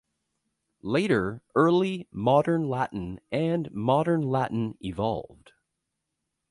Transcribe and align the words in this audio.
Later, 0.81 1.43
Early 1.53 2.07
Modern 2.09 2.67
Latin 2.67 3.19
and 3.31 3.71
Modern 3.71 4.23
Latin 4.23 4.75
evolved. 4.83 5.51